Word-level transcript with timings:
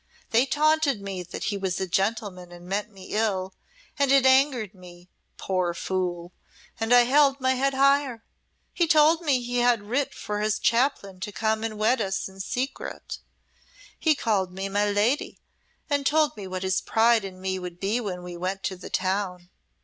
They 0.31 0.47
taunted 0.47 0.99
me 0.99 1.21
that 1.21 1.43
he 1.43 1.57
was 1.59 1.79
a 1.79 1.85
gentleman 1.85 2.51
and 2.51 2.65
meant 2.65 2.89
me 2.91 3.09
ill, 3.11 3.53
and 3.99 4.11
it 4.11 4.25
angered 4.25 4.73
me 4.73 5.09
poor 5.37 5.75
fool 5.75 6.31
and 6.79 6.91
I 6.91 7.01
held 7.01 7.39
my 7.39 7.53
head 7.53 7.75
higher. 7.75 8.23
He 8.73 8.87
told 8.87 9.21
me 9.21 9.43
he 9.43 9.59
had 9.59 9.83
writ 9.83 10.15
for 10.15 10.39
his 10.39 10.57
Chaplain 10.57 11.19
to 11.19 11.31
come 11.31 11.63
and 11.63 11.77
wed 11.77 12.01
us 12.01 12.27
in 12.27 12.39
secret. 12.39 13.19
He 13.99 14.15
called 14.15 14.51
me 14.51 14.67
'my 14.69 14.89
lady' 14.91 15.39
and 15.87 16.03
told 16.03 16.35
me 16.35 16.47
what 16.47 16.63
his 16.63 16.81
pride 16.81 17.23
in 17.23 17.39
me 17.39 17.59
would 17.59 17.79
be 17.79 18.01
when 18.01 18.23
we 18.23 18.35
went 18.35 18.63
to 18.63 18.75
the 18.75 18.89
town." 18.89 19.51